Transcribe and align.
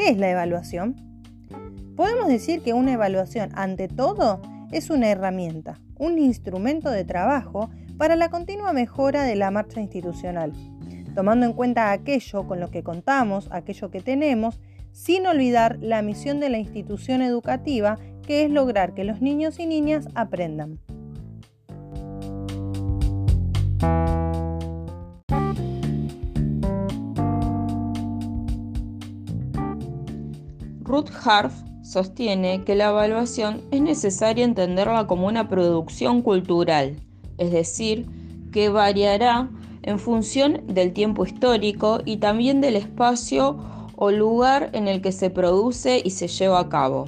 ¿Qué 0.00 0.08
es 0.08 0.16
la 0.16 0.30
evaluación? 0.30 0.96
Podemos 1.94 2.26
decir 2.26 2.62
que 2.62 2.72
una 2.72 2.94
evaluación, 2.94 3.50
ante 3.52 3.86
todo, 3.86 4.40
es 4.72 4.88
una 4.88 5.10
herramienta, 5.10 5.78
un 5.98 6.18
instrumento 6.18 6.88
de 6.88 7.04
trabajo 7.04 7.68
para 7.98 8.16
la 8.16 8.30
continua 8.30 8.72
mejora 8.72 9.24
de 9.24 9.36
la 9.36 9.50
marcha 9.50 9.78
institucional, 9.78 10.54
tomando 11.14 11.44
en 11.44 11.52
cuenta 11.52 11.92
aquello 11.92 12.48
con 12.48 12.60
lo 12.60 12.70
que 12.70 12.82
contamos, 12.82 13.50
aquello 13.52 13.90
que 13.90 14.00
tenemos, 14.00 14.58
sin 14.90 15.26
olvidar 15.26 15.76
la 15.82 16.00
misión 16.00 16.40
de 16.40 16.48
la 16.48 16.56
institución 16.56 17.20
educativa, 17.20 17.98
que 18.26 18.46
es 18.46 18.50
lograr 18.50 18.94
que 18.94 19.04
los 19.04 19.20
niños 19.20 19.58
y 19.58 19.66
niñas 19.66 20.08
aprendan. 20.14 20.80
Ruth 30.90 31.10
Harf 31.24 31.54
sostiene 31.82 32.64
que 32.64 32.74
la 32.74 32.88
evaluación 32.88 33.62
es 33.70 33.80
necesaria 33.80 34.44
entenderla 34.44 35.06
como 35.06 35.28
una 35.28 35.48
producción 35.48 36.20
cultural, 36.20 36.96
es 37.38 37.52
decir, 37.52 38.06
que 38.52 38.70
variará 38.70 39.48
en 39.82 40.00
función 40.00 40.62
del 40.66 40.92
tiempo 40.92 41.24
histórico 41.24 42.00
y 42.04 42.16
también 42.16 42.60
del 42.60 42.74
espacio 42.74 43.56
o 43.94 44.10
lugar 44.10 44.70
en 44.72 44.88
el 44.88 45.00
que 45.00 45.12
se 45.12 45.30
produce 45.30 46.02
y 46.04 46.10
se 46.10 46.26
lleva 46.26 46.58
a 46.58 46.68
cabo. 46.68 47.04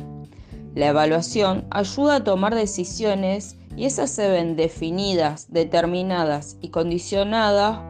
La 0.76 0.86
evaluación 0.86 1.64
ayuda 1.70 2.16
a 2.16 2.24
tomar 2.24 2.54
decisiones 2.54 3.56
y 3.76 3.86
esas 3.86 4.10
se 4.10 4.28
ven 4.28 4.54
definidas, 4.54 5.50
determinadas 5.50 6.56
y 6.60 6.68
condicionadas 6.68 7.80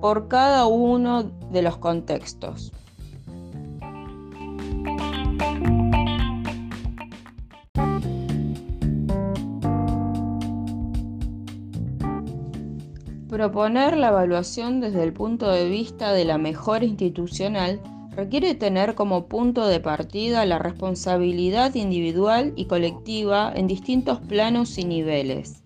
por 0.00 0.28
cada 0.28 0.66
uno 0.66 1.24
de 1.50 1.62
los 1.62 1.78
contextos. 1.78 2.72
Proponer 13.32 13.96
la 13.96 14.08
evaluación 14.08 14.82
desde 14.82 15.02
el 15.02 15.14
punto 15.14 15.50
de 15.50 15.66
vista 15.66 16.12
de 16.12 16.26
la 16.26 16.36
mejora 16.36 16.84
institucional 16.84 17.80
requiere 18.14 18.54
tener 18.54 18.94
como 18.94 19.24
punto 19.24 19.66
de 19.66 19.80
partida 19.80 20.44
la 20.44 20.58
responsabilidad 20.58 21.74
individual 21.74 22.52
y 22.56 22.66
colectiva 22.66 23.50
en 23.56 23.68
distintos 23.68 24.20
planos 24.20 24.76
y 24.76 24.84
niveles. 24.84 25.62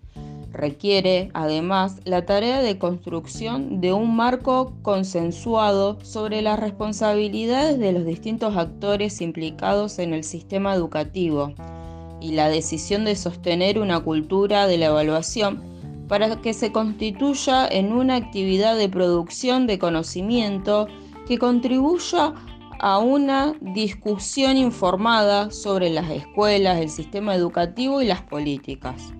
Requiere, 0.53 1.29
además, 1.33 1.97
la 2.05 2.25
tarea 2.25 2.61
de 2.61 2.77
construcción 2.77 3.81
de 3.81 3.91
un 3.91 4.15
marco 4.15 4.71
consensuado 4.81 5.97
sobre 6.03 6.41
las 6.41 6.61
responsabilidades 6.61 7.79
de 7.79 7.91
los 7.91 8.05
distintos 8.05 8.55
actores 8.55 9.19
implicados 9.19 9.99
en 9.99 10.13
el 10.13 10.23
sistema 10.23 10.73
educativo 10.73 11.51
y 12.21 12.31
la 12.31 12.47
decisión 12.47 13.03
de 13.03 13.17
sostener 13.17 13.77
una 13.77 13.99
cultura 13.99 14.67
de 14.67 14.77
la 14.77 14.85
evaluación 14.85 15.75
para 16.07 16.41
que 16.41 16.53
se 16.53 16.71
constituya 16.71 17.67
en 17.67 17.91
una 17.91 18.15
actividad 18.15 18.77
de 18.77 18.89
producción 18.89 19.67
de 19.67 19.77
conocimiento 19.77 20.87
que 21.27 21.37
contribuya 21.37 22.33
a 22.79 22.99
una 22.99 23.53
discusión 23.59 24.55
informada 24.55 25.51
sobre 25.51 25.89
las 25.89 26.09
escuelas, 26.09 26.79
el 26.79 26.89
sistema 26.89 27.35
educativo 27.35 28.01
y 28.01 28.05
las 28.05 28.21
políticas. 28.21 29.13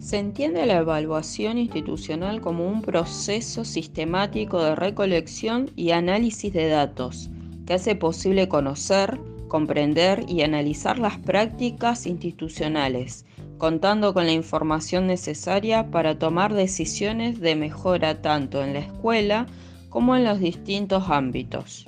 Se 0.00 0.18
entiende 0.18 0.66
la 0.66 0.78
evaluación 0.78 1.56
institucional 1.58 2.40
como 2.40 2.66
un 2.66 2.82
proceso 2.82 3.64
sistemático 3.64 4.60
de 4.60 4.74
recolección 4.74 5.70
y 5.76 5.92
análisis 5.92 6.52
de 6.52 6.66
datos 6.66 7.30
que 7.70 7.74
hace 7.74 7.94
posible 7.94 8.48
conocer, 8.48 9.20
comprender 9.46 10.24
y 10.26 10.42
analizar 10.42 10.98
las 10.98 11.18
prácticas 11.18 12.04
institucionales, 12.04 13.26
contando 13.58 14.12
con 14.12 14.26
la 14.26 14.32
información 14.32 15.06
necesaria 15.06 15.88
para 15.88 16.18
tomar 16.18 16.52
decisiones 16.52 17.38
de 17.38 17.54
mejora 17.54 18.22
tanto 18.22 18.64
en 18.64 18.72
la 18.72 18.80
escuela 18.80 19.46
como 19.88 20.16
en 20.16 20.24
los 20.24 20.40
distintos 20.40 21.04
ámbitos. 21.10 21.86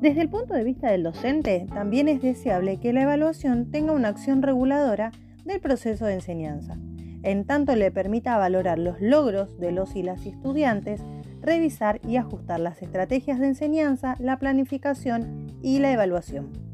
Desde 0.00 0.22
el 0.22 0.30
punto 0.30 0.54
de 0.54 0.64
vista 0.64 0.90
del 0.90 1.02
docente, 1.02 1.66
también 1.74 2.08
es 2.08 2.22
deseable 2.22 2.80
que 2.80 2.94
la 2.94 3.02
evaluación 3.02 3.70
tenga 3.70 3.92
una 3.92 4.08
acción 4.08 4.40
reguladora 4.40 5.12
del 5.44 5.60
proceso 5.60 6.06
de 6.06 6.14
enseñanza, 6.14 6.76
en 7.22 7.44
tanto 7.44 7.76
le 7.76 7.90
permita 7.90 8.38
valorar 8.38 8.78
los 8.78 9.00
logros 9.00 9.58
de 9.58 9.72
los 9.72 9.96
y 9.96 10.02
las 10.02 10.24
estudiantes, 10.26 11.02
revisar 11.40 12.00
y 12.06 12.16
ajustar 12.16 12.60
las 12.60 12.82
estrategias 12.82 13.38
de 13.38 13.46
enseñanza, 13.48 14.16
la 14.18 14.38
planificación 14.38 15.54
y 15.62 15.78
la 15.78 15.92
evaluación. 15.92 16.70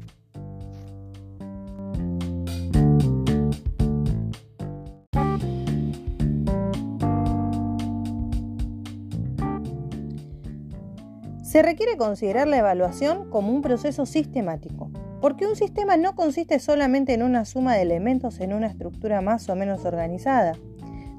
Se 11.43 11.63
requiere 11.63 11.97
considerar 11.97 12.47
la 12.47 12.59
evaluación 12.59 13.29
como 13.29 13.51
un 13.51 13.61
proceso 13.61 14.05
sistemático, 14.05 14.91
porque 15.21 15.47
un 15.47 15.55
sistema 15.55 15.97
no 15.97 16.15
consiste 16.15 16.59
solamente 16.59 17.13
en 17.13 17.23
una 17.23 17.45
suma 17.45 17.75
de 17.75 17.81
elementos 17.81 18.39
en 18.39 18.53
una 18.53 18.67
estructura 18.67 19.21
más 19.21 19.49
o 19.49 19.55
menos 19.55 19.85
organizada, 19.85 20.53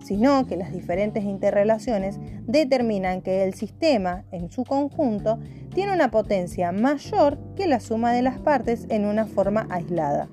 sino 0.04 0.46
que 0.46 0.56
las 0.56 0.72
diferentes 0.72 1.24
interrelaciones 1.24 2.18
determinan 2.46 3.20
que 3.20 3.44
el 3.44 3.54
sistema 3.54 4.24
en 4.30 4.50
su 4.50 4.64
conjunto 4.64 5.38
tiene 5.74 5.92
una 5.92 6.10
potencia 6.10 6.72
mayor 6.72 7.38
que 7.56 7.66
la 7.66 7.80
suma 7.80 8.12
de 8.12 8.22
las 8.22 8.38
partes 8.38 8.86
en 8.88 9.04
una 9.04 9.26
forma 9.26 9.66
aislada. 9.70 10.28